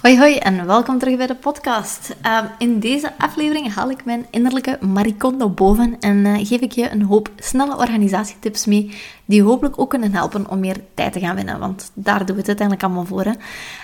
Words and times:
Hoi 0.00 0.18
hoi 0.18 0.36
en 0.36 0.66
welkom 0.66 0.98
terug 0.98 1.16
bij 1.16 1.26
de 1.26 1.34
podcast. 1.34 2.16
Ehm, 2.22 2.44
in 2.58 2.78
deze 2.78 3.12
aflevering 3.18 3.74
haal 3.74 3.90
ik 3.90 4.04
mijn 4.04 4.26
innerlijke 4.30 4.78
Maricondo 4.80 5.48
boven 5.48 5.96
en 6.00 6.16
uh, 6.16 6.46
geef 6.46 6.60
ik 6.60 6.72
je 6.72 6.90
een 6.90 7.02
hoop 7.02 7.30
snelle 7.36 7.76
organisatietips 7.76 8.66
mee 8.66 8.94
die 9.24 9.42
hopelijk 9.42 9.78
ook 9.78 9.90
kunnen 9.90 10.14
helpen 10.14 10.50
om 10.50 10.60
meer 10.60 10.76
tijd 10.94 11.12
te 11.12 11.20
gaan 11.20 11.34
winnen, 11.34 11.58
want 11.58 11.90
daar 11.94 12.18
doen 12.18 12.34
we 12.34 12.40
het 12.40 12.46
uiteindelijk 12.46 12.86
allemaal 12.86 13.04
voor. 13.04 13.24
Hè. 13.24 13.32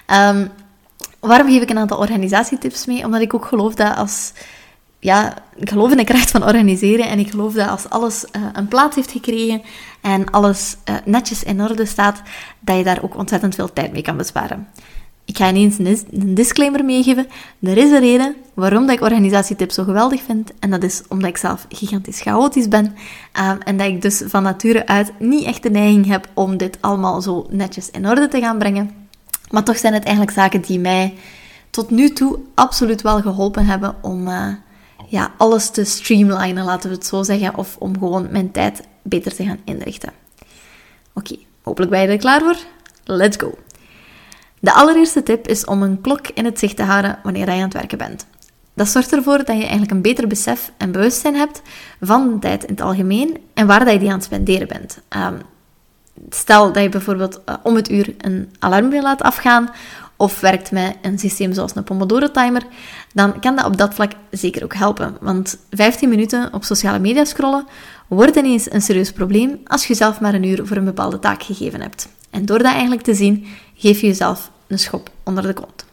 Ehm, 0.07 0.47
waarom 1.21 1.49
geef 1.49 1.63
ik 1.63 1.71
een 1.71 1.79
aantal 1.79 1.99
organisatietips 1.99 2.87
mee? 2.87 3.05
Omdat 3.05 3.21
ik 3.21 3.35
ook 3.35 3.45
geloof 3.45 3.75
dat 3.75 3.97
als... 3.97 4.33
Ja, 4.99 5.35
ik 5.57 5.71
geloof 5.71 5.91
in 5.91 5.97
de 5.97 6.05
kracht 6.05 6.31
van 6.31 6.45
organiseren 6.45 7.09
en 7.09 7.19
ik 7.19 7.31
geloof 7.31 7.53
dat 7.53 7.69
als 7.69 7.89
alles 7.89 8.25
uh, 8.25 8.43
een 8.53 8.69
plaats 8.69 8.97
heeft 8.97 9.11
gekregen 9.11 9.63
en 10.01 10.31
alles 10.31 10.77
uh, 10.85 10.97
netjes 11.05 11.43
in 11.43 11.63
orde 11.63 11.87
staat, 11.87 12.23
dat 12.61 12.77
je 12.77 12.85
daar 12.85 13.03
ook 13.03 13.17
ontzettend 13.17 13.55
veel 13.55 13.73
tijd 13.73 13.93
mee 13.93 14.03
kan 14.03 14.17
besparen. 14.17 14.69
Ik 15.27 15.37
ga 15.37 15.49
ineens 15.49 15.79
een 16.11 16.35
disclaimer 16.35 16.85
meegeven. 16.85 17.27
Er 17.61 17.77
is 17.77 17.91
een 17.91 18.01
reden 18.01 18.35
waarom 18.55 18.87
dat 18.87 18.97
ik 18.97 19.03
organisatietips 19.03 19.75
zo 19.75 19.85
geweldig 19.85 20.23
vind. 20.23 20.53
En 20.59 20.71
dat 20.71 20.83
is 20.83 21.03
omdat 21.09 21.29
ik 21.29 21.37
zelf 21.37 21.67
gigantisch 21.69 22.21
chaotisch 22.21 22.69
ben. 22.69 22.85
Um, 22.85 23.59
en 23.65 23.77
dat 23.77 23.87
ik 23.87 24.03
dus 24.03 24.23
van 24.27 24.43
nature 24.43 24.87
uit 24.87 25.13
niet 25.19 25.45
echt 25.45 25.63
de 25.63 25.71
neiging 25.71 26.07
heb 26.07 26.29
om 26.35 26.57
dit 26.57 26.79
allemaal 26.81 27.23
zo 27.23 27.47
netjes 27.51 27.91
in 27.91 28.09
orde 28.09 28.29
te 28.29 28.41
gaan 28.41 28.59
brengen. 28.59 28.91
Maar 29.51 29.65
toch 29.65 29.77
zijn 29.77 29.95
het 29.95 30.05
eigenlijk 30.05 30.37
zaken 30.37 30.61
die 30.61 30.79
mij 30.79 31.15
tot 31.71 31.91
nu 31.91 32.11
toe 32.11 32.39
absoluut 32.55 33.03
wel 33.03 33.21
geholpen 33.21 33.67
hebben 33.67 33.95
om 34.03 34.29
uh, 34.29 34.49
ja, 35.09 35.33
alles 35.37 35.71
te 35.71 35.85
streamlinen, 35.85 36.65
laten 36.65 36.91
we 36.91 36.97
het 36.97 37.07
zo 37.07 37.23
zeggen. 37.23 37.57
Of 37.57 37.77
om 37.79 37.99
gewoon 37.99 38.29
mijn 38.31 38.51
tijd 38.51 38.83
beter 39.03 39.35
te 39.35 39.45
gaan 39.45 39.61
inrichten. 39.65 40.13
Oké, 41.15 41.37
hopelijk 41.63 41.91
ben 41.91 42.01
je 42.01 42.09
er 42.09 42.17
klaar 42.17 42.41
voor. 42.41 42.57
Let's 43.05 43.37
go! 43.37 43.55
De 44.67 44.73
allereerste 44.73 45.23
tip 45.23 45.49
is 45.49 45.65
om 45.65 45.83
een 45.83 46.01
klok 46.01 46.29
in 46.35 46.45
het 46.45 46.59
zicht 46.59 46.77
te 46.77 46.83
houden 46.83 47.19
wanneer 47.23 47.47
je 47.47 47.53
aan 47.53 47.61
het 47.61 47.73
werken 47.73 47.99
bent. 47.99 48.27
Dat 48.75 48.89
zorgt 48.89 49.13
ervoor 49.13 49.37
dat 49.37 49.57
je 49.57 49.63
eigenlijk 49.63 49.91
een 49.91 50.03
beter 50.03 50.27
besef 50.27 50.73
en 50.77 50.93
bewustzijn 50.93 51.35
hebt 51.35 51.63
van 52.01 52.33
de 52.33 52.39
tijd 52.39 52.65
in 52.65 52.71
het 52.71 52.81
algemeen 52.81 53.39
en 53.55 53.67
waar 53.67 53.85
dat 53.85 53.93
je 53.93 53.99
die 53.99 54.09
aan 54.09 54.15
het 54.15 54.25
spenderen 54.25 54.69
bent. 54.69 54.99
Um, 55.17 55.41
stel 56.31 56.73
dat 56.73 56.83
je 56.83 56.89
bijvoorbeeld 56.89 57.41
uh, 57.49 57.55
om 57.63 57.75
het 57.77 57.91
uur 57.91 58.15
een 58.19 58.55
alarm 58.59 58.91
wil 58.91 59.03
laten 59.03 59.27
afgaan 59.27 59.71
of 60.17 60.41
werkt 60.41 60.71
met 60.71 60.97
een 61.03 61.19
systeem 61.19 61.53
zoals 61.53 61.75
een 61.75 61.85
Pomodoro-timer, 61.85 62.63
dan 63.13 63.41
kan 63.41 63.57
dat 63.57 63.65
op 63.65 63.77
dat 63.77 63.95
vlak 63.95 64.13
zeker 64.31 64.65
ook 64.65 64.75
helpen. 64.75 65.17
Want 65.21 65.59
15 65.71 66.09
minuten 66.09 66.53
op 66.53 66.65
sociale 66.65 66.99
media 66.99 67.25
scrollen 67.25 67.67
wordt 68.07 68.37
ineens 68.37 68.73
een 68.73 68.83
serieus 68.83 69.13
probleem 69.13 69.61
als 69.65 69.87
je 69.87 69.95
zelf 69.95 70.21
maar 70.21 70.35
een 70.35 70.45
uur 70.45 70.67
voor 70.67 70.77
een 70.77 70.85
bepaalde 70.85 71.19
taak 71.19 71.43
gegeven 71.43 71.81
hebt. 71.81 72.09
En 72.31 72.45
door 72.45 72.59
dat 72.59 72.73
eigenlijk 72.73 73.03
te 73.03 73.15
zien, 73.15 73.47
geef 73.75 74.01
je 74.01 74.07
jezelf 74.07 74.51
een 74.67 74.79
schop 74.79 75.11
onder 75.23 75.43
de 75.43 75.53
kont. 75.53 75.85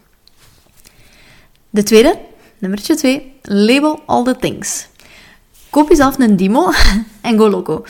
De 1.69 1.83
tweede, 1.83 2.19
nummertje 2.57 2.95
twee, 2.95 3.33
label 3.41 4.01
all 4.05 4.23
the 4.23 4.35
things. 4.35 4.87
Koop 5.69 5.89
jezelf 5.89 6.19
een 6.19 6.37
demo 6.37 6.71
en 7.21 7.37
go 7.37 7.49
loco. 7.49 7.85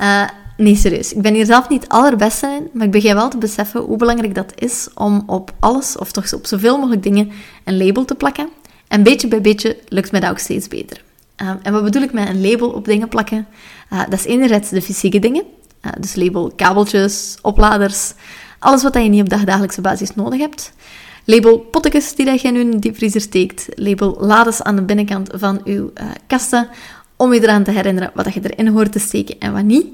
Uh, 0.00 0.28
nee, 0.56 0.76
serieus. 0.76 1.12
Ik 1.12 1.22
ben 1.22 1.34
hier 1.34 1.46
zelf 1.46 1.68
niet 1.68 1.88
allerbeste 1.88 2.46
in, 2.46 2.68
maar 2.72 2.86
ik 2.86 2.92
begin 2.92 3.14
wel 3.14 3.28
te 3.28 3.38
beseffen 3.38 3.80
hoe 3.80 3.96
belangrijk 3.96 4.34
dat 4.34 4.52
is 4.54 4.88
om 4.94 5.22
op 5.26 5.52
alles, 5.58 5.96
of 5.96 6.12
toch 6.12 6.32
op 6.32 6.46
zoveel 6.46 6.76
mogelijk 6.78 7.02
dingen, 7.02 7.30
een 7.64 7.76
label 7.76 8.04
te 8.04 8.14
plakken. 8.14 8.48
En 8.88 9.02
beetje 9.02 9.28
bij 9.28 9.40
beetje 9.40 9.76
lukt 9.88 10.10
mij 10.10 10.20
dat 10.20 10.30
ook 10.30 10.38
steeds 10.38 10.68
beter. 10.68 11.02
Uh, 11.42 11.50
en 11.62 11.72
wat 11.72 11.84
bedoel 11.84 12.02
ik 12.02 12.12
met 12.12 12.28
een 12.28 12.40
label 12.40 12.70
op 12.70 12.84
dingen 12.84 13.08
plakken? 13.08 13.46
Uh, 13.92 14.00
dat 14.08 14.18
is 14.18 14.24
enerzijds 14.24 14.68
de 14.68 14.82
fysieke 14.82 15.18
dingen, 15.18 15.44
dus 16.00 16.14
label 16.14 16.52
kabeltjes, 16.56 17.38
opladers, 17.42 18.12
alles 18.58 18.82
wat 18.82 18.94
je 18.94 19.00
niet 19.00 19.20
op 19.20 19.28
dagdagelijkse 19.28 19.80
basis 19.80 20.14
nodig 20.14 20.40
hebt. 20.40 20.72
Label 21.24 21.58
pottekes 21.58 22.14
die 22.14 22.26
dat 22.26 22.40
je 22.40 22.50
nu 22.50 22.60
in 22.60 22.70
de 22.70 22.78
diepvriezer 22.78 23.20
steekt. 23.20 23.66
Label 23.74 24.16
lades 24.20 24.62
aan 24.62 24.76
de 24.76 24.82
binnenkant 24.82 25.30
van 25.34 25.60
je 25.64 25.72
uh, 25.72 26.04
kasten. 26.26 26.68
Om 27.16 27.34
je 27.34 27.42
eraan 27.42 27.62
te 27.62 27.70
herinneren 27.70 28.10
wat 28.14 28.34
je 28.34 28.40
erin 28.42 28.66
hoort 28.66 28.92
te 28.92 28.98
steken 28.98 29.38
en 29.38 29.52
wat 29.52 29.62
niet. 29.62 29.86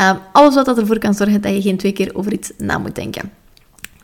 Uh, 0.00 0.12
alles 0.32 0.54
wat 0.54 0.78
ervoor 0.78 0.98
kan 0.98 1.14
zorgen 1.14 1.40
dat 1.40 1.54
je 1.54 1.62
geen 1.62 1.76
twee 1.76 1.92
keer 1.92 2.10
over 2.14 2.32
iets 2.32 2.50
na 2.58 2.78
moet 2.78 2.94
denken. 2.94 3.32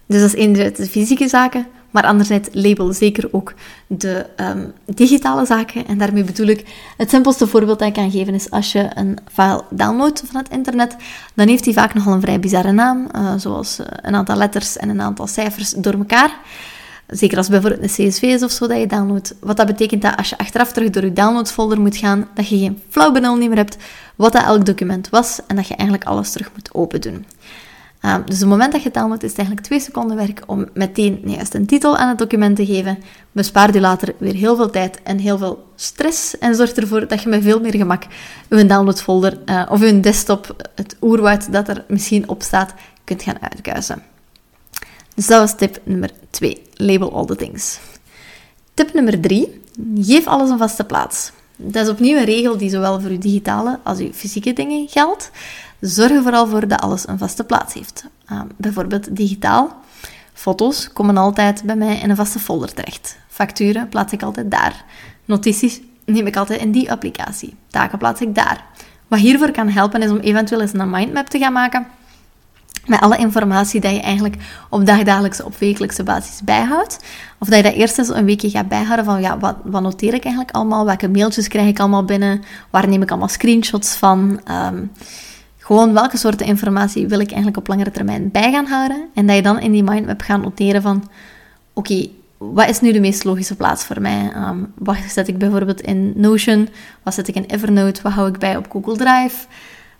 Dus 0.06 0.20
dat 0.20 0.28
is 0.28 0.34
enerzijds 0.34 0.78
de 0.78 0.86
fysieke 0.86 1.28
zaken, 1.28 1.66
maar 1.90 2.04
anderzijds 2.04 2.48
label 2.52 2.92
zeker 2.92 3.28
ook 3.30 3.54
de 3.86 4.26
um, 4.36 4.72
digitale 4.84 5.46
zaken. 5.46 5.86
En 5.86 5.98
daarmee 5.98 6.24
bedoel 6.24 6.46
ik, 6.46 6.66
het 6.96 7.10
simpelste 7.10 7.46
voorbeeld 7.46 7.78
dat 7.78 7.88
ik 7.88 7.94
kan 7.94 8.10
geven 8.10 8.34
is 8.34 8.50
als 8.50 8.72
je 8.72 8.90
een 8.94 9.18
file 9.32 9.64
downloadt 9.70 10.22
van 10.26 10.40
het 10.40 10.50
internet, 10.50 10.96
dan 11.34 11.48
heeft 11.48 11.64
die 11.64 11.72
vaak 11.72 11.94
nogal 11.94 12.12
een 12.12 12.20
vrij 12.20 12.40
bizarre 12.40 12.72
naam, 12.72 13.08
uh, 13.16 13.32
zoals 13.36 13.80
uh, 13.80 13.86
een 13.90 14.14
aantal 14.14 14.36
letters 14.36 14.76
en 14.76 14.88
een 14.88 15.00
aantal 15.00 15.26
cijfers 15.26 15.70
door 15.70 15.92
elkaar. 15.92 16.30
Zeker 17.06 17.36
als 17.36 17.48
bijvoorbeeld 17.48 17.82
een 17.82 18.08
CSV 18.08 18.22
is 18.22 18.42
of 18.42 18.50
zo 18.50 18.66
dat 18.66 18.78
je 18.78 18.86
downloadt. 18.86 19.34
Wat 19.40 19.56
dat 19.56 19.66
betekent 19.66 20.02
dat 20.02 20.16
als 20.16 20.28
je 20.28 20.38
achteraf 20.38 20.72
terug 20.72 20.90
door 20.90 21.04
je 21.04 21.12
downloadsfolder 21.12 21.80
moet 21.80 21.96
gaan, 21.96 22.28
dat 22.34 22.48
je 22.48 22.58
geen 22.58 22.82
flauw 22.88 23.12
benul 23.12 23.36
meer 23.36 23.56
hebt 23.56 23.76
wat 24.16 24.32
dat 24.32 24.44
elk 24.44 24.66
document 24.66 25.08
was 25.08 25.40
en 25.46 25.56
dat 25.56 25.68
je 25.68 25.74
eigenlijk 25.74 26.08
alles 26.08 26.32
terug 26.32 26.50
moet 26.54 26.74
open 26.74 27.00
doen. 27.00 27.24
Um, 28.02 28.22
dus 28.26 28.38
het 28.38 28.48
moment 28.48 28.72
dat 28.72 28.82
je 28.82 28.90
downloadt 28.90 29.22
is 29.22 29.28
het 29.28 29.38
eigenlijk 29.38 29.66
twee 29.66 29.80
seconden 29.80 30.16
werk 30.16 30.42
om 30.46 30.68
meteen 30.74 31.20
juist 31.24 31.54
een 31.54 31.66
titel 31.66 31.96
aan 31.96 32.08
het 32.08 32.18
document 32.18 32.56
te 32.56 32.66
geven. 32.66 32.98
Bespaart 33.32 33.74
je 33.74 33.80
later 33.80 34.14
weer 34.18 34.34
heel 34.34 34.56
veel 34.56 34.70
tijd 34.70 35.02
en 35.02 35.18
heel 35.18 35.38
veel 35.38 35.64
stress 35.74 36.38
en 36.38 36.54
zorgt 36.54 36.78
ervoor 36.78 37.08
dat 37.08 37.22
je 37.22 37.28
met 37.28 37.42
veel 37.42 37.60
meer 37.60 37.76
gemak 37.76 38.02
je 38.48 38.66
downloadfolder 38.66 39.38
uh, 39.46 39.66
of 39.70 39.80
je 39.80 40.00
desktop, 40.00 40.70
het 40.74 40.96
oerwoud 41.00 41.52
dat 41.52 41.68
er 41.68 41.84
misschien 41.88 42.28
op 42.28 42.42
staat, 42.42 42.74
kunt 43.04 43.22
gaan 43.22 43.42
uitkuisen. 43.42 44.02
Dus 45.14 45.26
dat 45.26 45.40
was 45.40 45.56
tip 45.56 45.80
nummer 45.84 46.10
2. 46.30 46.62
Label 46.74 47.12
all 47.12 47.26
the 47.26 47.36
things. 47.36 47.78
Tip 48.74 48.92
nummer 48.94 49.20
3. 49.20 49.60
Geef 49.96 50.26
alles 50.26 50.50
een 50.50 50.58
vaste 50.58 50.84
plaats. 50.84 51.32
Dat 51.56 51.84
is 51.84 51.90
opnieuw 51.90 52.16
een 52.16 52.24
regel 52.24 52.56
die 52.56 52.70
zowel 52.70 53.00
voor 53.00 53.10
je 53.10 53.18
digitale 53.18 53.78
als 53.82 53.98
je 53.98 54.14
fysieke 54.14 54.52
dingen 54.52 54.88
geldt. 54.88 55.30
Zorg 55.80 56.10
er 56.10 56.22
vooral 56.22 56.46
voor 56.46 56.68
dat 56.68 56.80
alles 56.80 57.08
een 57.08 57.18
vaste 57.18 57.44
plaats 57.44 57.74
heeft. 57.74 58.04
Uh, 58.32 58.40
bijvoorbeeld 58.56 59.16
digitaal. 59.16 59.76
Foto's 60.32 60.92
komen 60.92 61.16
altijd 61.16 61.62
bij 61.62 61.76
mij 61.76 61.98
in 61.98 62.10
een 62.10 62.16
vaste 62.16 62.38
folder 62.38 62.74
terecht. 62.74 63.18
Facturen 63.28 63.88
plaats 63.88 64.12
ik 64.12 64.22
altijd 64.22 64.50
daar. 64.50 64.84
Notities 65.24 65.80
neem 66.04 66.26
ik 66.26 66.36
altijd 66.36 66.60
in 66.60 66.72
die 66.72 66.90
applicatie. 66.90 67.56
Taken 67.68 67.98
plaats 67.98 68.20
ik 68.20 68.34
daar. 68.34 68.64
Wat 69.08 69.18
hiervoor 69.18 69.50
kan 69.50 69.68
helpen 69.68 70.02
is 70.02 70.10
om 70.10 70.18
eventueel 70.18 70.60
eens 70.60 70.72
een 70.72 70.90
mindmap 70.90 71.26
te 71.26 71.38
gaan 71.38 71.52
maken 71.52 71.86
met 72.88 73.00
alle 73.00 73.16
informatie 73.16 73.80
die 73.80 73.92
je 73.92 74.00
eigenlijk 74.00 74.36
op 74.70 74.86
dagdagelijkse 74.86 75.44
of 75.44 75.58
wekelijkse 75.58 76.02
basis 76.02 76.42
bijhoudt. 76.42 76.98
Of 77.38 77.48
dat 77.48 77.56
je 77.56 77.62
dat 77.62 77.72
eerst 77.72 77.98
eens 77.98 78.08
een 78.08 78.24
weekje 78.24 78.50
gaat 78.50 78.68
bijhouden 78.68 79.04
van 79.04 79.20
ja, 79.20 79.38
wat, 79.38 79.56
wat 79.64 79.82
noteer 79.82 80.14
ik 80.14 80.24
eigenlijk 80.24 80.54
allemaal? 80.54 80.84
Welke 80.84 81.08
mailtjes 81.08 81.48
krijg 81.48 81.68
ik 81.68 81.80
allemaal 81.80 82.04
binnen? 82.04 82.42
Waar 82.70 82.88
neem 82.88 83.02
ik 83.02 83.10
allemaal 83.10 83.28
screenshots 83.28 83.94
van? 83.94 84.40
Um, 84.50 84.90
gewoon 85.68 85.92
welke 85.92 86.16
soorten 86.16 86.46
informatie 86.46 87.08
wil 87.08 87.20
ik 87.20 87.28
eigenlijk 87.28 87.56
op 87.56 87.66
langere 87.66 87.90
termijn 87.90 88.30
bij 88.30 88.52
gaan 88.52 88.66
houden. 88.66 89.08
En 89.14 89.26
dat 89.26 89.36
je 89.36 89.42
dan 89.42 89.60
in 89.60 89.72
die 89.72 89.82
mindmap 89.82 90.20
gaat 90.20 90.42
noteren 90.42 90.82
van... 90.82 91.10
Oké, 91.72 92.06
wat 92.38 92.68
is 92.68 92.80
nu 92.80 92.92
de 92.92 93.00
meest 93.00 93.24
logische 93.24 93.56
plaats 93.56 93.84
voor 93.84 94.00
mij? 94.00 94.32
Um, 94.36 94.72
wat 94.78 94.96
zet 95.08 95.28
ik 95.28 95.38
bijvoorbeeld 95.38 95.80
in 95.80 96.12
Notion? 96.16 96.68
Wat 97.02 97.14
zet 97.14 97.28
ik 97.28 97.34
in 97.34 97.44
Evernote? 97.44 98.02
Wat 98.02 98.12
hou 98.12 98.28
ik 98.28 98.38
bij 98.38 98.56
op 98.56 98.70
Google 98.70 98.96
Drive? 98.96 99.46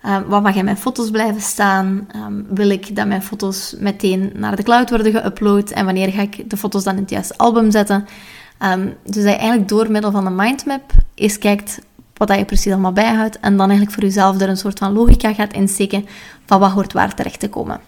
Um, 0.07 0.25
wat 0.27 0.43
mag 0.43 0.55
in 0.55 0.65
mijn 0.65 0.77
foto's 0.77 1.11
blijven 1.11 1.41
staan? 1.41 2.09
Um, 2.17 2.47
wil 2.51 2.71
ik 2.71 2.97
dat 2.97 3.07
mijn 3.07 3.23
foto's 3.23 3.75
meteen 3.79 4.33
naar 4.35 4.57
de 4.57 4.63
cloud 4.63 4.91
worden 4.91 5.13
geüpload? 5.13 5.73
En 5.73 5.85
wanneer 5.85 6.09
ga 6.09 6.23
ik 6.23 6.51
de 6.51 6.57
foto's 6.57 6.85
dan 6.85 6.95
in 6.95 7.01
het 7.01 7.11
juiste 7.11 7.37
album 7.37 7.71
zetten? 7.71 8.07
dus 9.05 9.25
dat 9.25 9.25
je 9.25 9.39
eigenlijk 9.39 9.69
door 9.69 9.91
middel 9.91 10.11
van 10.11 10.27
een 10.27 10.37
mindmap 10.37 10.93
eens 11.15 11.39
kijkt 11.39 11.79
wat 12.19 12.39
je 12.39 12.45
precies 12.45 12.73
allemaal 12.73 12.93
bijhoudt. 12.93 13.41
En 13.41 13.57
dan 13.57 13.69
eigenlijk 13.69 13.93
voor 13.93 14.03
jezelf 14.03 14.41
er 14.41 14.49
een 14.49 14.57
soort 14.57 14.79
van 14.79 14.93
logica 14.93 15.35
gaat 15.35 15.53
insteken 15.53 16.07
van 16.47 16.61
wat 16.61 16.71
hoort 16.71 16.93
waar 16.93 17.15
terecht 17.15 17.41
te 17.41 17.49
komen. 17.49 17.81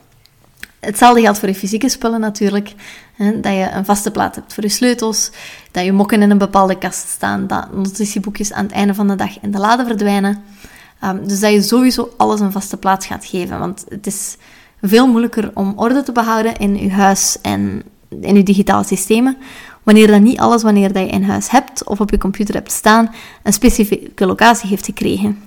Hetzelfde 0.80 1.20
geldt 1.20 1.38
voor 1.38 1.48
je 1.48 1.54
fysieke 1.54 1.88
spullen 1.88 2.20
natuurlijk. 2.20 2.74
Hè, 3.14 3.40
dat 3.40 3.52
je 3.52 3.70
een 3.72 3.84
vaste 3.84 4.10
plaats 4.10 4.36
hebt 4.36 4.54
voor 4.54 4.62
je 4.62 4.68
sleutels, 4.68 5.30
dat 5.70 5.84
je 5.84 5.92
mokken 5.92 6.22
in 6.22 6.30
een 6.30 6.38
bepaalde 6.38 6.78
kast 6.78 7.08
staan, 7.08 7.46
dat 7.46 7.74
notitieboekjes 7.74 8.52
aan 8.52 8.64
het 8.64 8.72
einde 8.72 8.94
van 8.94 9.08
de 9.08 9.14
dag 9.14 9.40
in 9.40 9.50
de 9.50 9.58
lade 9.58 9.84
verdwijnen. 9.84 10.42
Um, 11.04 11.28
dus 11.28 11.40
dat 11.40 11.52
je 11.52 11.62
sowieso 11.62 12.14
alles 12.16 12.40
een 12.40 12.52
vaste 12.52 12.76
plaats 12.76 13.06
gaat 13.06 13.24
geven. 13.24 13.58
Want 13.58 13.84
het 13.88 14.06
is 14.06 14.36
veel 14.82 15.06
moeilijker 15.06 15.50
om 15.54 15.72
orde 15.76 16.02
te 16.02 16.12
behouden 16.12 16.56
in 16.56 16.76
je 16.76 16.90
huis 16.90 17.38
en 17.42 17.82
in 18.20 18.36
je 18.36 18.42
digitale 18.42 18.84
systemen, 18.84 19.36
wanneer 19.82 20.06
dan 20.06 20.22
niet 20.22 20.38
alles 20.38 20.62
wanneer 20.62 20.92
dat 20.92 21.02
je 21.02 21.08
in 21.08 21.22
huis 21.22 21.50
hebt 21.50 21.84
of 21.84 22.00
op 22.00 22.10
je 22.10 22.18
computer 22.18 22.54
hebt 22.54 22.72
staan, 22.72 23.14
een 23.42 23.52
specifieke 23.52 24.26
locatie 24.26 24.68
heeft 24.68 24.84
gekregen. 24.84 25.42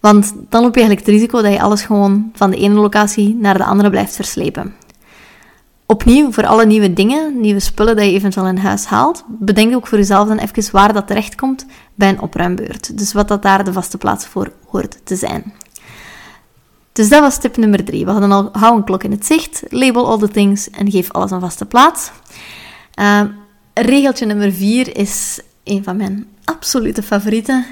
Want 0.00 0.32
dan 0.48 0.62
loop 0.62 0.74
je 0.74 0.80
eigenlijk 0.80 1.06
het 1.06 1.16
risico 1.16 1.42
dat 1.42 1.52
je 1.52 1.60
alles 1.60 1.82
gewoon 1.82 2.30
van 2.34 2.50
de 2.50 2.56
ene 2.56 2.74
locatie 2.74 3.34
naar 3.34 3.58
de 3.58 3.64
andere 3.64 3.90
blijft 3.90 4.14
verslepen. 4.14 4.74
Opnieuw, 5.86 6.32
voor 6.32 6.46
alle 6.46 6.66
nieuwe 6.66 6.92
dingen, 6.92 7.40
nieuwe 7.40 7.60
spullen 7.60 7.96
dat 7.96 8.04
je 8.04 8.10
eventueel 8.10 8.46
in 8.46 8.56
huis 8.56 8.84
haalt, 8.84 9.24
bedenk 9.26 9.74
ook 9.74 9.86
voor 9.86 9.98
jezelf 9.98 10.28
dan 10.28 10.38
even 10.38 10.72
waar 10.72 10.92
dat 10.92 11.06
terechtkomt 11.06 11.66
bij 11.94 12.08
een 12.08 12.20
opruimbeurt. 12.20 12.98
Dus 12.98 13.12
wat 13.12 13.28
dat 13.28 13.42
daar 13.42 13.64
de 13.64 13.72
vaste 13.72 13.98
plaats 13.98 14.26
voor 14.26 14.52
hoort 14.66 14.98
te 15.04 15.16
zijn. 15.16 15.52
Dus 16.92 17.08
dat 17.08 17.20
was 17.20 17.38
tip 17.38 17.56
nummer 17.56 17.84
drie. 17.84 18.04
We 18.04 18.10
hadden 18.10 18.32
al 18.32 18.48
hou 18.52 18.76
een 18.76 18.84
klok 18.84 19.04
in 19.04 19.10
het 19.10 19.26
zicht, 19.26 19.62
label 19.68 20.06
all 20.06 20.18
the 20.18 20.28
things 20.28 20.70
en 20.70 20.90
geef 20.90 21.12
alles 21.12 21.30
een 21.30 21.40
vaste 21.40 21.66
plaats. 21.66 22.10
Uh, 23.00 23.20
regeltje 23.84 24.26
nummer 24.26 24.52
vier 24.52 24.96
is 24.96 25.40
een 25.64 25.84
van 25.84 25.96
mijn 25.96 26.26
absolute 26.44 27.02
favorieten. 27.02 27.66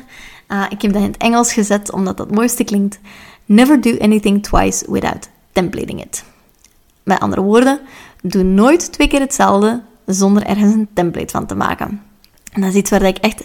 Uh, 0.49 0.65
ik 0.69 0.83
heb 0.83 0.93
dat 0.93 1.03
in 1.03 1.09
het 1.09 1.17
Engels 1.17 1.53
gezet 1.53 1.93
omdat 1.93 2.17
dat 2.17 2.27
het 2.27 2.35
mooiste 2.35 2.65
klinkt. 2.65 2.99
Never 3.45 3.81
do 3.81 3.97
anything 3.99 4.43
twice 4.43 4.93
without 4.93 5.29
templating 5.53 6.05
it. 6.05 6.25
Met 7.03 7.21
andere 7.21 7.43
woorden, 7.43 7.81
doe 8.23 8.43
nooit 8.43 8.93
twee 8.93 9.09
keer 9.09 9.21
hetzelfde 9.21 9.83
zonder 10.07 10.47
ergens 10.47 10.75
een 10.75 10.89
template 10.93 11.33
van 11.33 11.47
te 11.47 11.55
maken. 11.55 12.03
En 12.53 12.61
dat 12.61 12.71
is 12.71 12.77
iets 12.77 12.91
waar 12.91 13.03
ik 13.03 13.19
echt 13.19 13.43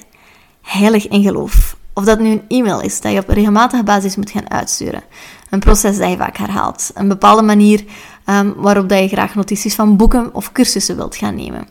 heilig 0.61 1.07
in 1.07 1.23
geloof. 1.23 1.77
Of 1.93 2.03
dat 2.03 2.19
nu 2.19 2.29
een 2.29 2.43
e-mail 2.47 2.81
is 2.81 3.01
dat 3.01 3.11
je 3.11 3.19
op 3.19 3.29
regelmatige 3.29 3.83
basis 3.83 4.15
moet 4.15 4.31
gaan 4.31 4.49
uitsturen. 4.49 5.03
Een 5.49 5.59
proces 5.59 5.97
dat 5.97 6.09
je 6.09 6.17
vaak 6.17 6.37
herhaalt. 6.37 6.91
Een 6.93 7.07
bepaalde 7.07 7.41
manier 7.41 7.83
um, 8.25 8.53
waarop 8.57 8.89
dat 8.89 8.99
je 8.99 9.07
graag 9.07 9.35
notities 9.35 9.75
van 9.75 9.97
boeken 9.97 10.33
of 10.33 10.51
cursussen 10.51 10.95
wilt 10.95 11.15
gaan 11.15 11.35
nemen. 11.35 11.67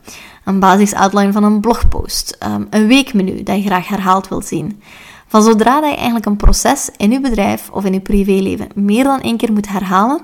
Een 0.50 0.60
basis-outline 0.60 1.32
van 1.32 1.44
een 1.44 1.60
blogpost. 1.60 2.38
Um, 2.46 2.66
een 2.70 2.86
weekmenu 2.86 3.42
dat 3.42 3.56
je 3.56 3.62
graag 3.62 3.88
herhaald 3.88 4.28
wilt 4.28 4.46
zien. 4.46 4.82
Van 5.26 5.42
zodra 5.42 5.80
dat 5.80 5.90
je 5.90 5.96
eigenlijk 5.96 6.26
een 6.26 6.36
proces 6.36 6.90
in 6.96 7.10
je 7.10 7.20
bedrijf 7.20 7.70
of 7.70 7.84
in 7.84 7.92
je 7.92 8.00
privéleven 8.00 8.68
meer 8.74 9.04
dan 9.04 9.20
één 9.20 9.36
keer 9.36 9.52
moet 9.52 9.68
herhalen, 9.68 10.20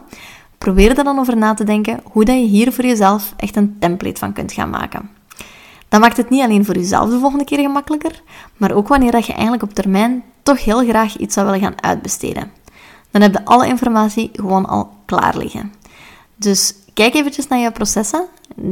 probeer 0.59 0.99
er 0.99 1.05
dan 1.05 1.19
over 1.19 1.37
na 1.37 1.55
te 1.55 1.65
denken 1.65 2.01
hoe 2.05 2.25
dat 2.25 2.35
je 2.35 2.45
hier 2.45 2.73
voor 2.73 2.85
jezelf 2.85 3.35
echt 3.37 3.57
een 3.57 3.77
template 3.79 4.19
van 4.19 4.33
kunt 4.33 4.53
gaan 4.53 4.71
maken. 4.71 5.11
Dat 5.89 6.01
maakt 6.01 6.17
het 6.17 6.31
niet 6.31 6.43
alleen 6.43 6.65
voor 6.65 6.75
jezelf 6.75 7.11
de 7.11 7.19
volgende 7.19 7.45
keer 7.45 7.61
gemakkelijker, 7.61 8.23
maar 8.57 8.73
ook 8.73 8.89
wanneer 8.89 9.13
dat 9.13 9.27
je 9.27 9.33
eigenlijk 9.33 9.63
op 9.63 9.75
termijn 9.75 10.23
toch 10.43 10.65
heel 10.65 10.85
graag 10.85 11.17
iets 11.17 11.35
zou 11.35 11.47
willen 11.47 11.61
gaan 11.61 11.83
uitbesteden. 11.83 12.51
Dan 13.11 13.23
heb 13.23 13.33
je 13.33 13.45
alle 13.45 13.67
informatie 13.67 14.31
gewoon 14.33 14.67
al 14.67 14.91
klaar 15.05 15.37
liggen. 15.37 15.73
Dus 16.37 16.75
kijk 16.97 17.15
eventjes 17.15 17.49
naar 17.49 17.59
je 17.59 17.71
processen. 17.71 18.27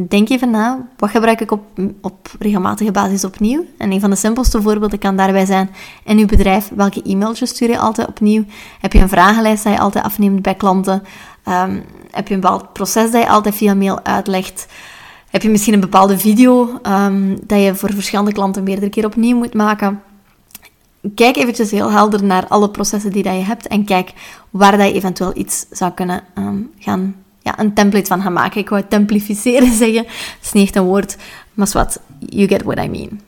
Denk 0.08 0.28
even 0.28 0.50
na, 0.50 0.86
wat 0.96 1.10
gebruik 1.10 1.40
ik 1.40 1.50
op, 1.50 1.62
op 2.00 2.30
regelmatige 2.38 2.90
basis 2.90 3.24
opnieuw? 3.24 3.64
En 3.78 3.92
een 3.92 4.00
van 4.00 4.10
de 4.10 4.16
simpelste 4.16 4.62
voorbeelden 4.62 4.98
kan 4.98 5.16
daarbij 5.16 5.46
zijn 5.46 5.70
in 6.04 6.18
uw 6.18 6.26
bedrijf. 6.26 6.70
Welke 6.74 7.02
e-mailtjes 7.02 7.50
stuur 7.50 7.68
je 7.68 7.78
altijd 7.78 8.08
opnieuw? 8.08 8.44
Heb 8.80 8.92
je 8.92 8.98
een 8.98 9.08
vragenlijst 9.08 9.64
dat 9.64 9.72
je 9.72 9.78
altijd 9.78 10.04
afneemt 10.04 10.42
bij 10.42 10.54
klanten? 10.54 11.02
Um, 11.48 11.84
heb 12.10 12.28
je 12.28 12.34
een 12.34 12.40
bepaald 12.40 12.72
proces 12.72 13.10
dat 13.10 13.22
je 13.22 13.28
altijd 13.28 13.54
via 13.54 13.74
mail 13.74 14.04
uitlegt? 14.04 14.66
Heb 15.30 15.42
je 15.42 15.48
misschien 15.48 15.74
een 15.74 15.80
bepaalde 15.80 16.18
video 16.18 16.80
um, 16.82 17.38
dat 17.46 17.62
je 17.62 17.74
voor 17.74 17.92
verschillende 17.92 18.32
klanten 18.32 18.62
meerdere 18.62 18.90
keer 18.90 19.06
opnieuw 19.06 19.36
moet 19.36 19.54
maken? 19.54 20.02
Kijk 21.14 21.36
eventjes 21.36 21.70
heel 21.70 21.90
helder 21.90 22.24
naar 22.24 22.46
alle 22.48 22.70
processen 22.70 23.12
die 23.12 23.22
dat 23.22 23.34
je 23.34 23.44
hebt 23.44 23.66
en 23.66 23.84
kijk 23.84 24.12
waar 24.50 24.78
dat 24.78 24.86
je 24.86 24.92
eventueel 24.92 25.32
iets 25.34 25.66
zou 25.70 25.92
kunnen 25.92 26.22
um, 26.38 26.70
gaan, 26.78 27.23
ja, 27.44 27.58
een 27.58 27.74
template 27.74 28.06
van 28.06 28.22
gaan 28.22 28.32
maken. 28.32 28.60
Ik 28.60 28.68
wou 28.68 28.82
templificeren 28.88 29.72
zeggen, 29.82 30.02
dat 30.02 30.42
is 30.42 30.52
niet 30.52 30.64
echt 30.64 30.76
een 30.76 30.84
woord, 30.84 31.16
maar 31.54 31.68
wat, 31.72 32.00
you 32.18 32.48
get 32.48 32.62
what 32.62 32.78
I 32.78 32.88
mean. 32.88 33.20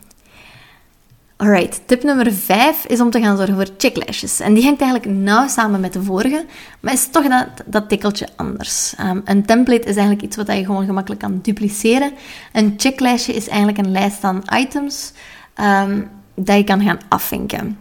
Alright, 1.35 1.81
tip 1.85 2.03
nummer 2.03 2.33
5 2.33 2.85
is 2.85 3.01
om 3.01 3.09
te 3.09 3.19
gaan 3.19 3.37
zorgen 3.37 3.55
voor 3.55 3.67
checklistjes. 3.77 4.39
En 4.39 4.53
die 4.53 4.63
hangt 4.63 4.81
eigenlijk 4.81 5.11
nauw 5.11 5.47
samen 5.47 5.79
met 5.79 5.93
de 5.93 6.03
vorige, 6.03 6.45
maar 6.79 6.93
is 6.93 7.09
toch 7.09 7.27
dat, 7.27 7.47
dat 7.65 7.89
tikkeltje 7.89 8.27
anders. 8.35 8.93
Um, 8.99 9.21
een 9.25 9.45
template 9.45 9.87
is 9.87 9.95
eigenlijk 9.95 10.21
iets 10.21 10.35
wat 10.35 10.47
je 10.47 10.65
gewoon 10.65 10.85
gemakkelijk 10.85 11.21
kan 11.21 11.39
dupliceren. 11.41 12.11
Een 12.53 12.73
checklistje 12.77 13.33
is 13.33 13.47
eigenlijk 13.47 13.77
een 13.77 13.91
lijst 13.91 14.23
aan 14.23 14.43
items 14.55 15.11
um, 15.55 16.09
dat 16.35 16.57
je 16.57 16.63
kan 16.63 16.81
gaan 16.81 16.99
afvinken. 17.09 17.77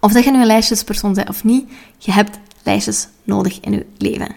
Of 0.00 0.12
dat 0.12 0.24
je 0.24 0.30
nu 0.30 0.40
een 0.40 0.46
lijstjespersoon 0.46 1.14
bent 1.14 1.28
of 1.28 1.44
niet, 1.44 1.70
je 1.98 2.12
hebt 2.12 2.38
lijstjes 2.62 3.08
nodig 3.24 3.60
in 3.60 3.72
je 3.72 3.86
leven. 3.98 4.36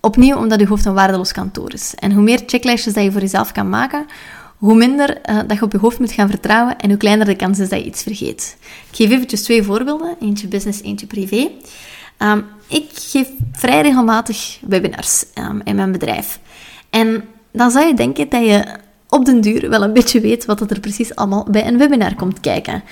Opnieuw 0.00 0.36
omdat 0.36 0.60
je 0.60 0.66
hoofd 0.66 0.84
een 0.84 0.94
waardeloos 0.94 1.32
kantoor 1.32 1.72
is. 1.72 1.94
En 1.94 2.12
hoe 2.12 2.22
meer 2.22 2.42
checklistjes 2.46 2.94
dat 2.94 3.04
je 3.04 3.12
voor 3.12 3.20
jezelf 3.20 3.52
kan 3.52 3.68
maken, 3.68 4.06
hoe 4.56 4.74
minder 4.74 5.18
uh, 5.30 5.38
dat 5.46 5.58
je 5.58 5.62
op 5.62 5.72
je 5.72 5.78
hoofd 5.78 5.98
moet 5.98 6.12
gaan 6.12 6.28
vertrouwen 6.28 6.78
en 6.78 6.88
hoe 6.88 6.98
kleiner 6.98 7.26
de 7.26 7.36
kans 7.36 7.58
is 7.58 7.68
dat 7.68 7.78
je 7.78 7.86
iets 7.86 8.02
vergeet. 8.02 8.56
Ik 8.90 8.96
geef 8.96 9.10
eventjes 9.10 9.42
twee 9.42 9.62
voorbeelden, 9.62 10.16
eentje 10.20 10.48
business, 10.48 10.82
eentje 10.82 11.06
privé. 11.06 11.50
Um, 12.18 12.46
ik 12.68 12.90
geef 12.94 13.28
vrij 13.52 13.80
regelmatig 13.80 14.58
webinars 14.66 15.24
um, 15.34 15.60
in 15.64 15.76
mijn 15.76 15.92
bedrijf. 15.92 16.40
En 16.90 17.24
dan 17.52 17.70
zou 17.70 17.86
je 17.86 17.94
denken 17.94 18.28
dat 18.28 18.44
je 18.44 18.64
op 19.10 19.24
den 19.24 19.40
duur 19.40 19.68
wel 19.68 19.82
een 19.82 19.92
beetje 19.92 20.20
weet 20.20 20.44
wat 20.44 20.70
er 20.70 20.80
precies 20.80 21.14
allemaal 21.14 21.46
bij 21.50 21.66
een 21.66 21.78
webinar 21.78 22.14
komt 22.14 22.40
kijken. 22.40 22.82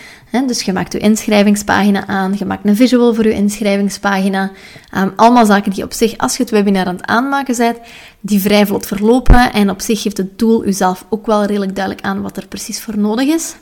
dus 0.47 0.63
je 0.63 0.73
maakt 0.73 0.93
je 0.93 0.99
inschrijvingspagina 0.99 2.07
aan, 2.07 2.35
je 2.39 2.45
maakt 2.45 2.65
een 2.65 2.77
visual 2.77 3.15
voor 3.15 3.25
je 3.25 3.33
inschrijvingspagina. 3.33 4.51
Um, 4.97 5.13
allemaal 5.17 5.47
zaken 5.47 5.73
die 5.73 5.85
op 5.85 5.93
zich, 5.93 6.19
als 6.19 6.37
je 6.37 6.43
het 6.43 6.53
webinar 6.53 6.87
aan 6.87 6.97
het 6.97 7.07
aanmaken 7.07 7.57
bent, 7.57 7.79
die 8.21 8.41
vrij 8.41 8.67
vlot 8.67 8.87
verlopen. 8.87 9.53
En 9.53 9.71
op 9.71 9.81
zich 9.81 10.03
geeft 10.03 10.17
het 10.17 10.39
tool 10.39 10.65
jezelf 10.65 11.05
ook 11.09 11.27
wel 11.27 11.45
redelijk 11.45 11.75
duidelijk 11.75 12.07
aan 12.07 12.23
wat 12.23 12.37
er 12.37 12.47
precies 12.47 12.81
voor 12.81 12.99
nodig 12.99 13.29
is. 13.29 13.57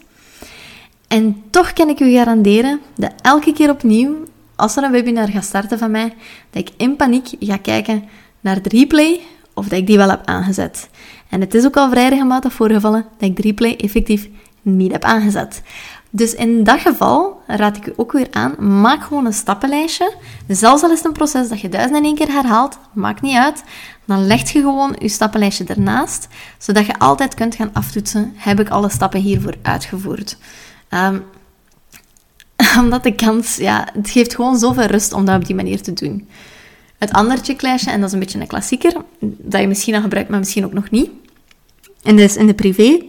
En 1.08 1.42
toch 1.50 1.72
kan 1.72 1.88
ik 1.88 2.00
u 2.00 2.10
garanderen 2.10 2.80
dat 2.96 3.12
elke 3.22 3.52
keer 3.52 3.70
opnieuw, 3.70 4.14
als 4.56 4.76
er 4.76 4.82
een 4.82 4.90
webinar 4.90 5.28
gaat 5.28 5.44
starten 5.44 5.78
van 5.78 5.90
mij, 5.90 6.14
dat 6.50 6.68
ik 6.68 6.70
in 6.76 6.96
paniek 6.96 7.28
ga 7.40 7.56
kijken 7.56 8.04
naar 8.40 8.62
de 8.62 8.68
replay 8.68 9.20
of 9.54 9.68
dat 9.68 9.78
ik 9.78 9.86
die 9.86 9.96
wel 9.96 10.10
heb 10.10 10.22
aangezet. 10.24 10.88
En 11.28 11.40
het 11.40 11.54
is 11.54 11.64
ook 11.64 11.76
al 11.76 11.90
vrij 11.90 12.08
regelmatig 12.08 12.52
voorgevallen 12.52 13.06
dat 13.18 13.28
ik 13.28 13.36
de 13.36 13.42
replay 13.42 13.76
effectief 13.76 14.28
niet 14.62 14.92
heb 14.92 15.04
aangezet. 15.04 15.62
Dus 16.10 16.34
in 16.34 16.64
dat 16.64 16.80
geval 16.80 17.40
raad 17.46 17.76
ik 17.76 17.86
u 17.86 17.92
ook 17.96 18.12
weer 18.12 18.28
aan, 18.30 18.80
maak 18.80 19.02
gewoon 19.02 19.26
een 19.26 19.32
stappenlijstje. 19.32 20.12
Zelfs 20.48 20.82
al 20.82 20.90
is 20.90 20.96
het 20.96 21.06
een 21.06 21.12
proces 21.12 21.48
dat 21.48 21.60
je 21.60 21.68
duizend 21.68 21.96
en 21.96 22.04
één 22.04 22.14
keer 22.14 22.32
herhaalt, 22.32 22.78
maakt 22.92 23.22
niet 23.22 23.36
uit. 23.36 23.64
Dan 24.04 24.26
leg 24.26 24.52
je 24.52 24.60
gewoon 24.60 24.96
je 24.98 25.08
stappenlijstje 25.08 25.64
ernaast, 25.64 26.28
zodat 26.58 26.86
je 26.86 26.98
altijd 26.98 27.34
kunt 27.34 27.54
gaan 27.54 27.70
aftoetsen, 27.72 28.32
heb 28.37 28.61
ik 28.61 28.68
alle 28.68 28.88
stappen 28.88 29.20
hiervoor 29.20 29.54
uitgevoerd. 29.62 30.37
Um, 30.90 31.25
omdat 32.82 33.02
de 33.02 33.14
kans, 33.14 33.56
ja, 33.56 33.88
het 33.92 34.11
geeft 34.11 34.34
gewoon 34.34 34.58
zoveel 34.58 34.87
rust 34.87 35.12
om 35.12 35.25
dat 35.25 35.37
op 35.37 35.46
die 35.46 35.56
manier 35.56 35.82
te 35.82 35.92
doen. 35.92 36.28
Het 37.04 37.12
andere 37.12 37.40
checklijstje, 37.42 37.90
en 37.90 37.99
dat 37.99 38.08
is 38.08 38.14
een 38.14 38.20
beetje 38.20 38.40
een 38.40 38.46
klassieker, 38.46 38.92
dat 39.20 39.61
je 39.61 39.68
misschien 39.68 39.94
al 39.94 40.00
gebruikt, 40.00 40.28
maar 40.30 40.38
misschien 40.38 40.64
ook 40.64 40.73
nog 40.73 40.90
niet. 40.90 41.11
En 42.02 42.16
dus 42.16 42.37
in 42.37 42.46
de 42.46 42.54
privé 42.54 43.02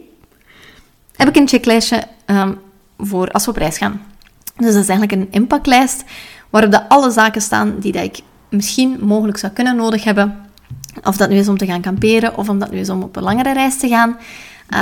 heb 1.15 1.27
ik 1.27 1.35
een 1.35 1.47
checklijstje 1.47 2.03
um, 2.25 2.57
voor 2.97 3.31
als 3.31 3.45
we 3.45 3.51
op 3.51 3.57
reis 3.57 3.77
gaan. 3.77 4.01
Dus 4.57 4.73
dat 4.73 4.83
is 4.83 4.89
eigenlijk 4.89 5.11
een 5.11 5.27
impactlijst 5.31 6.03
waarop 6.49 6.71
de 6.71 6.89
alle 6.89 7.11
zaken 7.11 7.41
staan 7.41 7.79
die 7.79 7.91
dat 7.91 8.03
ik 8.03 8.19
misschien 8.49 8.97
mogelijk 8.99 9.37
zou 9.37 9.53
kunnen 9.53 9.75
nodig 9.75 10.03
hebben. 10.03 10.39
Of 11.03 11.17
dat 11.17 11.29
nu 11.29 11.35
is 11.35 11.47
om 11.47 11.57
te 11.57 11.65
gaan 11.65 11.81
kamperen 11.81 12.37
of 12.37 12.49
om 12.49 12.59
dat 12.59 12.71
nu 12.71 12.77
is 12.77 12.89
om 12.89 13.03
op 13.03 13.15
een 13.15 13.23
langere 13.23 13.53
reis 13.53 13.77
te 13.77 13.87
gaan. 13.87 14.17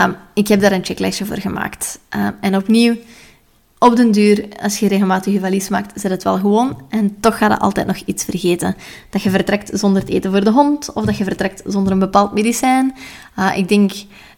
Um, 0.05 0.15
ik 0.33 0.47
heb 0.47 0.61
daar 0.61 0.71
een 0.71 0.85
checklijstje 0.85 1.25
voor 1.25 1.37
gemaakt. 1.37 1.99
Um, 2.15 2.35
en 2.41 2.55
opnieuw, 2.55 2.95
op 3.83 3.95
den 3.95 4.11
duur, 4.11 4.45
als 4.61 4.79
je 4.79 4.87
regelmatig 4.87 5.33
je 5.33 5.39
valies 5.39 5.69
maakt, 5.69 6.01
zit 6.01 6.11
het 6.11 6.23
wel 6.23 6.37
gewoon. 6.37 6.81
En 6.89 7.15
toch 7.19 7.37
ga 7.37 7.47
je 7.47 7.59
altijd 7.59 7.87
nog 7.87 7.97
iets 8.05 8.23
vergeten. 8.23 8.75
Dat 9.09 9.21
je 9.21 9.29
vertrekt 9.29 9.79
zonder 9.79 10.01
het 10.01 10.11
eten 10.11 10.31
voor 10.31 10.43
de 10.43 10.51
hond, 10.51 10.93
of 10.93 11.05
dat 11.05 11.17
je 11.17 11.23
vertrekt 11.23 11.61
zonder 11.65 11.91
een 11.91 11.99
bepaald 11.99 12.33
medicijn. 12.33 12.95
Uh, 13.39 13.57
ik 13.57 13.67
denk 13.67 13.91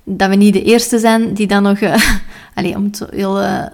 dat 0.04 0.30
we 0.30 0.36
niet 0.36 0.54
de 0.54 0.64
eerste 0.64 1.00
zijn 1.00 1.34
die 1.34 1.48
dan 1.48 1.64
nog... 1.64 1.80
Uh, 2.56 2.78
om 2.78 2.84
het 2.84 3.06
heel... 3.10 3.42
Uh, 3.42 3.66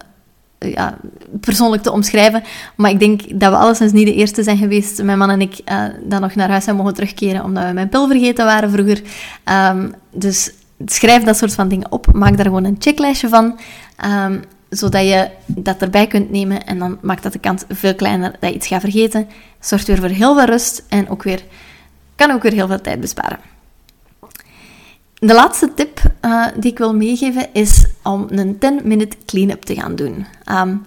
ja, 0.59 0.97
persoonlijk 1.39 1.83
te 1.83 1.91
omschrijven. 1.91 2.43
Maar 2.75 2.91
ik 2.91 2.99
denk 2.99 3.39
dat 3.39 3.51
we 3.51 3.57
alleszins 3.57 3.91
niet 3.91 4.05
de 4.05 4.13
eerste 4.13 4.43
zijn 4.43 4.57
geweest, 4.57 5.03
mijn 5.03 5.17
man 5.17 5.29
en 5.29 5.41
ik, 5.41 5.59
uh, 5.71 5.83
dan 6.03 6.21
nog 6.21 6.35
naar 6.35 6.49
huis 6.49 6.63
zijn 6.63 6.75
mogen 6.75 6.93
terugkeren, 6.93 7.43
omdat 7.43 7.65
we 7.65 7.73
mijn 7.73 7.89
pil 7.89 8.07
vergeten 8.07 8.45
waren 8.45 8.71
vroeger. 8.71 9.01
Um, 9.71 9.93
dus 10.11 10.51
schrijf 10.85 11.23
dat 11.23 11.37
soort 11.37 11.53
van 11.53 11.67
dingen 11.67 11.91
op. 11.91 12.13
Maak 12.13 12.37
daar 12.37 12.45
gewoon 12.45 12.63
een 12.63 12.75
checklijstje 12.79 13.29
van. 13.29 13.59
Um, 14.05 14.43
zodat 14.71 15.03
je 15.03 15.29
dat 15.45 15.81
erbij 15.81 16.07
kunt 16.07 16.31
nemen 16.31 16.65
en 16.65 16.79
dan 16.79 16.97
maakt 17.01 17.23
dat 17.23 17.33
de 17.33 17.39
kans 17.39 17.63
veel 17.69 17.95
kleiner 17.95 18.35
dat 18.39 18.49
je 18.49 18.55
iets 18.55 18.67
gaat 18.67 18.81
vergeten. 18.81 19.27
Zorgt 19.59 19.87
weer 19.87 19.97
voor 19.97 20.07
heel 20.07 20.35
veel 20.35 20.45
rust 20.45 20.83
en 20.89 21.09
ook 21.09 21.23
weer, 21.23 21.43
kan 22.15 22.31
ook 22.31 22.41
weer 22.41 22.53
heel 22.53 22.67
veel 22.67 22.81
tijd 22.81 22.99
besparen. 22.99 23.39
De 25.13 25.33
laatste 25.33 25.73
tip 25.73 26.01
uh, 26.21 26.47
die 26.59 26.71
ik 26.71 26.77
wil 26.77 26.95
meegeven 26.95 27.53
is 27.53 27.85
om 28.03 28.25
een 28.29 28.55
10-minute 28.55 29.17
clean-up 29.25 29.61
te 29.61 29.75
gaan 29.75 29.95
doen. 29.95 30.25
Um, 30.51 30.85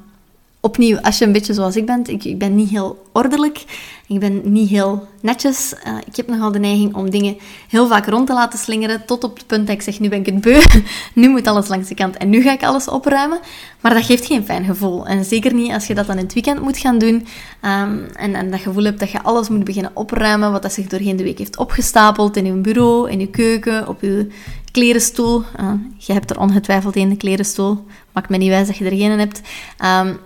opnieuw, 0.64 0.98
als 0.98 1.18
je 1.18 1.24
een 1.24 1.32
beetje 1.32 1.54
zoals 1.54 1.76
ik 1.76 1.86
bent, 1.86 2.08
ik, 2.08 2.24
ik 2.24 2.38
ben 2.38 2.54
niet 2.54 2.70
heel 2.70 3.02
ordelijk, 3.12 3.64
ik 4.06 4.20
ben 4.20 4.40
niet 4.44 4.68
heel 4.68 5.06
netjes. 5.20 5.74
Uh, 5.86 5.96
ik 6.06 6.16
heb 6.16 6.28
nogal 6.28 6.52
de 6.52 6.58
neiging 6.58 6.94
om 6.94 7.10
dingen 7.10 7.36
heel 7.68 7.88
vaak 7.88 8.06
rond 8.06 8.26
te 8.26 8.32
laten 8.32 8.58
slingeren, 8.58 9.06
tot 9.06 9.24
op 9.24 9.36
het 9.36 9.46
punt 9.46 9.66
dat 9.66 9.76
ik 9.76 9.82
zeg, 9.82 10.00
nu 10.00 10.08
ben 10.08 10.18
ik 10.18 10.26
het 10.26 10.40
beu, 10.40 10.60
nu 11.14 11.28
moet 11.28 11.46
alles 11.46 11.68
langs 11.68 11.88
de 11.88 11.94
kant 11.94 12.16
en 12.16 12.28
nu 12.28 12.42
ga 12.42 12.52
ik 12.52 12.62
alles 12.62 12.88
opruimen. 12.88 13.38
Maar 13.80 13.94
dat 13.94 14.04
geeft 14.04 14.26
geen 14.26 14.44
fijn 14.44 14.64
gevoel. 14.64 15.06
En 15.06 15.24
zeker 15.24 15.54
niet 15.54 15.72
als 15.72 15.86
je 15.86 15.94
dat 15.94 16.06
dan 16.06 16.18
in 16.18 16.24
het 16.24 16.34
weekend 16.34 16.60
moet 16.60 16.78
gaan 16.78 16.98
doen 16.98 17.14
um, 17.14 18.06
en, 18.12 18.34
en 18.34 18.50
dat 18.50 18.60
gevoel 18.60 18.84
hebt 18.84 19.00
dat 19.00 19.10
je 19.10 19.22
alles 19.22 19.48
moet 19.48 19.64
beginnen 19.64 19.90
opruimen, 19.94 20.52
wat 20.52 20.62
dat 20.62 20.72
zich 20.72 20.86
doorheen 20.86 21.16
de 21.16 21.22
week 21.22 21.38
heeft 21.38 21.56
opgestapeld 21.56 22.36
in 22.36 22.44
je 22.44 22.52
bureau, 22.52 23.10
in 23.10 23.20
je 23.20 23.28
keuken, 23.28 23.88
op 23.88 24.00
je 24.00 24.28
klerenstoel. 24.72 25.42
Uh, 25.60 25.72
je 25.98 26.12
hebt 26.12 26.30
er 26.30 26.40
ongetwijfeld 26.40 26.96
een, 26.96 27.16
klerenstoel. 27.16 27.84
Maakt 28.12 28.28
me 28.28 28.36
niet 28.36 28.48
wijs 28.48 28.66
dat 28.66 28.76
je 28.76 28.84
er 28.84 28.96
geen 28.96 29.18
hebt. 29.18 29.40
Um, 29.84 30.18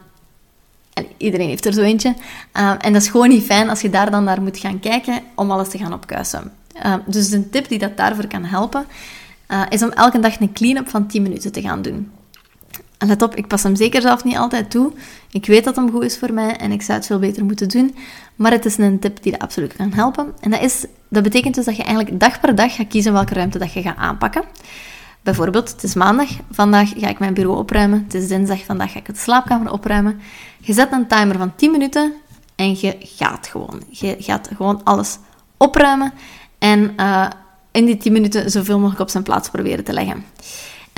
iedereen 1.17 1.49
heeft 1.49 1.67
er 1.67 1.73
zo 1.73 1.81
eentje. 1.81 2.15
Uh, 2.57 2.75
en 2.79 2.93
dat 2.93 3.03
is 3.03 3.09
gewoon 3.09 3.29
niet 3.29 3.45
fijn 3.45 3.69
als 3.69 3.81
je 3.81 3.91
daar 3.91 4.11
dan 4.11 4.25
naar 4.25 4.43
moet 4.43 4.59
gaan 4.59 4.81
kijken 4.81 5.21
om 5.35 5.51
alles 5.51 5.69
te 5.69 5.79
gaan 5.79 5.93
opkuisen. 5.93 6.53
Uh, 6.85 6.95
dus 7.07 7.31
een 7.31 7.51
tip 7.51 7.69
die 7.69 7.79
dat 7.79 7.97
daarvoor 7.97 8.27
kan 8.27 8.45
helpen, 8.45 8.87
uh, 9.49 9.63
is 9.69 9.83
om 9.83 9.91
elke 9.91 10.19
dag 10.19 10.41
een 10.41 10.53
clean-up 10.53 10.89
van 10.89 11.07
10 11.07 11.23
minuten 11.23 11.53
te 11.53 11.61
gaan 11.61 11.83
doen. 11.83 12.11
En 12.99 13.09
let 13.09 13.23
op, 13.23 13.35
ik 13.35 13.47
pas 13.47 13.63
hem 13.63 13.77
zeker 13.77 14.01
zelf 14.01 14.25
niet 14.25 14.37
altijd 14.37 14.71
toe. 14.71 14.93
Ik 15.31 15.47
weet 15.47 15.65
dat 15.65 15.77
hem 15.77 15.91
goed 15.91 16.03
is 16.03 16.19
voor 16.19 16.33
mij 16.33 16.57
en 16.57 16.73
ik 16.73 16.83
zou 16.83 16.99
het 16.99 17.07
veel 17.07 17.19
beter 17.19 17.45
moeten 17.45 17.69
doen. 17.69 17.97
Maar 18.37 18.53
het 18.53 18.65
is 18.65 18.79
een 18.79 18.99
tip 18.99 19.23
die 19.23 19.33
dat 19.33 19.41
absoluut 19.41 19.77
kan 19.77 19.93
helpen. 19.93 20.35
En 20.41 20.51
dat, 20.51 20.61
is, 20.61 20.85
dat 21.09 21.23
betekent 21.23 21.55
dus 21.55 21.65
dat 21.65 21.77
je 21.77 21.83
eigenlijk 21.83 22.21
dag 22.21 22.41
per 22.41 22.55
dag 22.55 22.75
gaat 22.75 22.89
kiezen 22.89 23.13
welke 23.13 23.35
ruimte 23.35 23.59
dat 23.59 23.73
je 23.73 23.83
gaat 23.83 23.97
aanpakken. 23.97 24.43
Bijvoorbeeld, 25.23 25.71
het 25.71 25.83
is 25.83 25.95
maandag, 25.95 26.29
vandaag 26.51 26.93
ga 26.97 27.09
ik 27.09 27.19
mijn 27.19 27.35
bureau 27.35 27.59
opruimen. 27.59 28.03
Het 28.05 28.15
is 28.15 28.29
dinsdag, 28.29 28.65
vandaag 28.65 28.93
ga 28.93 28.99
ik 28.99 29.07
de 29.07 29.17
slaapkamer 29.17 29.73
opruimen. 29.73 30.21
Je 30.61 30.73
zet 30.73 30.93
een 30.93 31.07
timer 31.07 31.37
van 31.37 31.55
10 31.57 31.71
minuten 31.71 32.13
en 32.57 32.71
je 32.81 32.97
gaat 33.01 33.47
gewoon. 33.47 33.83
Je 33.89 34.17
gaat 34.19 34.49
gewoon 34.57 34.81
alles 34.85 35.19
opruimen 35.57 36.13
en 36.59 36.93
uh, 36.97 37.27
in 37.71 37.85
die 37.85 37.97
10 37.97 38.13
minuten 38.13 38.51
zoveel 38.51 38.79
mogelijk 38.79 39.01
op 39.01 39.09
zijn 39.09 39.23
plaats 39.23 39.49
proberen 39.49 39.85
te 39.85 39.93
leggen. 39.93 40.25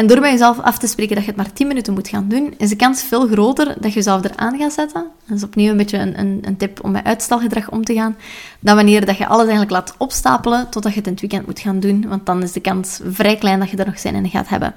En 0.00 0.06
door 0.06 0.20
bij 0.20 0.30
jezelf 0.30 0.60
af 0.60 0.78
te 0.78 0.86
spreken 0.86 1.14
dat 1.14 1.24
je 1.24 1.30
het 1.30 1.38
maar 1.38 1.52
10 1.52 1.66
minuten 1.66 1.92
moet 1.92 2.08
gaan 2.08 2.28
doen, 2.28 2.54
is 2.56 2.68
de 2.68 2.76
kans 2.76 3.02
veel 3.02 3.26
groter 3.26 3.66
dat 3.66 3.92
je 3.92 3.98
jezelf 3.98 4.24
eraan 4.24 4.58
gaat 4.58 4.72
zetten. 4.72 5.06
Dat 5.26 5.36
is 5.36 5.44
opnieuw 5.44 5.70
een 5.70 5.76
beetje 5.76 5.98
een, 5.98 6.18
een, 6.18 6.38
een, 6.42 6.56
tip 6.56 6.84
om 6.84 6.90
met 6.90 7.04
uitstelgedrag 7.04 7.70
om 7.70 7.84
te 7.84 7.94
gaan. 7.94 8.16
Dan 8.60 8.76
wanneer 8.76 9.06
dat 9.06 9.16
je 9.16 9.26
alles 9.26 9.42
eigenlijk 9.42 9.70
laat 9.70 9.94
opstapelen 9.98 10.70
totdat 10.70 10.92
je 10.92 10.98
het 10.98 11.06
in 11.06 11.12
het 11.12 11.20
weekend 11.20 11.46
moet 11.46 11.60
gaan 11.60 11.80
doen. 11.80 12.08
Want 12.08 12.26
dan 12.26 12.42
is 12.42 12.52
de 12.52 12.60
kans 12.60 13.00
vrij 13.04 13.36
klein 13.36 13.58
dat 13.58 13.70
je 13.70 13.76
er 13.76 13.86
nog 13.86 13.98
zin 13.98 14.14
in 14.14 14.28
gaat 14.28 14.48
hebben. 14.48 14.74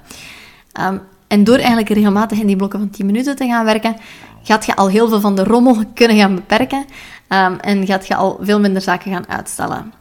Um, 0.80 1.00
en 1.26 1.44
door 1.44 1.56
eigenlijk 1.56 1.88
regelmatig 1.88 2.40
in 2.40 2.46
die 2.46 2.56
blokken 2.56 2.78
van 2.78 2.90
10 2.90 3.06
minuten 3.06 3.36
te 3.36 3.46
gaan 3.46 3.64
werken, 3.64 3.96
gaat 4.42 4.66
je 4.66 4.76
al 4.76 4.88
heel 4.88 5.08
veel 5.08 5.20
van 5.20 5.36
de 5.36 5.44
rommel 5.44 5.76
kunnen 5.94 6.16
gaan 6.16 6.34
beperken. 6.34 6.84
Um, 7.28 7.58
en 7.60 7.86
gaat 7.86 8.06
je 8.06 8.14
al 8.14 8.38
veel 8.40 8.60
minder 8.60 8.82
zaken 8.82 9.12
gaan 9.12 9.28
uitstellen 9.28 9.92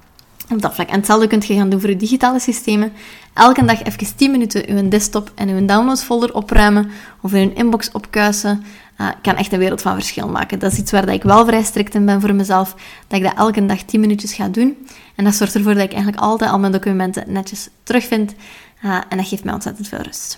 op 0.50 0.62
dat 0.62 0.74
vlak. 0.74 0.88
En 0.88 0.96
hetzelfde 0.96 1.28
kunt 1.28 1.46
je 1.46 1.56
gaan 1.56 1.70
doen 1.70 1.80
voor 1.80 1.90
je 1.90 1.96
digitale 1.96 2.40
systemen. 2.40 2.92
Elke 3.34 3.66
dag 3.66 3.84
even 3.84 4.16
10 4.16 4.32
minuten 4.32 4.70
uw 4.70 4.90
desktop 4.90 5.32
en 5.36 5.50
uw 5.50 5.66
downloadsfolder 5.66 6.34
opruimen 6.34 6.92
of 7.22 7.34
uw 7.34 7.52
inbox 7.54 7.92
opkuisen. 7.92 8.64
Uh, 9.02 9.10
kan 9.22 9.36
echt 9.36 9.54
een 9.54 9.60
wereld 9.60 9.82
van 9.82 9.94
verschil 9.94 10.28
maken. 10.28 10.60
Dat 10.60 10.72
is 10.72 10.78
iets 10.78 10.92
waar 10.92 11.06
dat 11.06 11.16
ik 11.16 11.24
wel 11.24 11.46
vrij 11.46 11.64
strikt 11.64 11.96
in 11.96 12.06
ben 12.06 12.22
voor 12.22 12.36
mezelf. 12.36 12.76
Dat 13.08 13.20
ik 13.20 13.26
dat 13.26 13.38
elke 13.38 13.66
dag 13.66 13.82
10 13.82 14.00
minuutjes 14.00 14.34
ga 14.34 14.48
doen. 14.48 14.88
En 15.16 15.24
dat 15.24 15.36
zorgt 15.36 15.56
ervoor 15.56 15.74
dat 15.74 15.84
ik 15.84 15.94
eigenlijk 15.94 16.24
altijd 16.24 16.52
al 16.52 16.60
mijn 16.60 16.72
documenten 16.72 17.24
netjes 17.28 17.70
terugvind. 17.84 18.34
Uh, 18.86 18.98
en 19.10 19.18
dat 19.18 19.28
geeft 19.28 19.44
mij 19.44 19.54
ontzettend 19.54 19.88
veel 19.88 20.02
rust. 20.02 20.38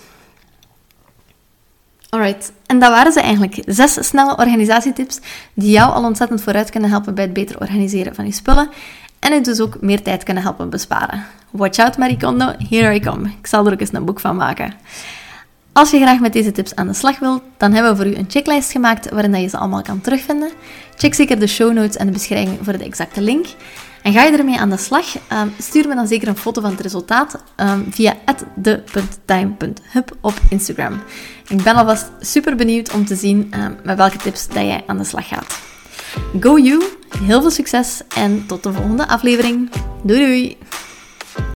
Alright, 2.10 2.52
en 2.66 2.80
dat 2.80 2.90
waren 2.90 3.12
ze 3.12 3.22
eigenlijk. 3.22 3.62
Zes 3.66 4.08
snelle 4.08 4.38
organisatietips 4.38 5.20
die 5.54 5.72
jou 5.72 5.94
al 5.94 6.04
ontzettend 6.04 6.42
vooruit 6.42 6.70
kunnen 6.70 6.90
helpen 6.90 7.16
bij 7.16 7.24
het 7.24 7.34
beter 7.34 7.60
organiseren 7.60 8.16
van 8.16 8.26
je 8.26 8.32
spullen 8.32 8.70
en 9.25 9.34
het 9.34 9.46
dus 9.46 9.60
ook 9.60 9.82
meer 9.82 10.01
tijd 10.01 10.24
kunnen 10.24 10.44
helpen 10.44 10.70
besparen. 10.70 11.25
Watch 11.51 11.79
out 11.79 11.98
Marie 11.98 12.17
Kondo, 12.17 12.53
here 12.70 12.96
I 12.96 13.00
come. 13.00 13.29
Ik 13.39 13.48
zal 13.48 13.65
er 13.65 13.74
ook 13.74 13.79
eens 13.79 13.94
een 13.94 14.05
boek 14.05 14.20
van 14.20 14.36
maken. 14.36 14.74
Als 15.74 15.91
je 15.91 15.98
graag 15.98 16.20
met 16.20 16.34
deze 16.34 16.51
tips 16.51 16.75
aan 16.75 16.88
de 16.88 16.94
slag 16.94 17.20
wilt, 17.20 17.41
dan 17.58 17.74
hebben 17.74 17.91
we 17.91 17.98
voor 17.98 18.13
u 18.13 18.15
een 18.15 18.25
checklist 18.27 18.72
gemaakt 18.72 19.10
waarin 19.10 19.41
je 19.41 19.48
ze 19.48 19.58
allemaal 19.58 19.82
kan 19.82 20.01
terugvinden. 20.01 20.50
Check 20.96 21.13
zeker 21.13 21.39
de 21.39 21.48
show 21.48 21.74
notes 21.74 21.96
en 21.96 22.05
de 22.05 22.12
beschrijving 22.12 22.58
voor 22.62 22.77
de 22.77 22.84
exacte 22.84 23.22
link. 23.22 23.46
En 24.01 24.13
ga 24.13 24.24
je 24.24 24.38
ermee 24.38 24.60
aan 24.60 24.70
de 24.70 24.77
slag, 24.77 25.15
um, 25.15 25.53
stuur 25.60 25.88
me 25.88 25.96
dan 25.96 26.08
zeker 26.08 26.27
een 26.27 26.38
foto 26.38 26.62
van 26.62 26.72
het 26.72 26.79
resultaat 26.79 27.44
um, 27.58 27.88
via 27.89 28.13
de.time.hub 28.55 30.17
op 30.22 30.34
Instagram. 30.50 31.01
Ik 31.48 31.63
ben 31.63 31.75
alvast 31.75 32.12
super 32.20 32.55
benieuwd 32.55 32.94
om 32.94 33.05
te 33.05 33.15
zien 33.15 33.53
um, 33.60 33.77
met 33.84 33.98
welke 33.98 34.17
tips 34.17 34.48
dat 34.48 34.63
jij 34.63 34.84
aan 34.88 34.98
de 34.98 35.03
slag 35.03 35.27
gaat. 35.27 35.75
Go 36.39 36.57
you, 36.57 36.84
heel 37.19 37.41
veel 37.41 37.51
succes 37.51 38.01
en 38.15 38.45
tot 38.48 38.63
de 38.63 38.74
volgende 38.74 39.07
aflevering. 39.07 39.69
Doei 40.03 40.19
doei! 40.19 40.57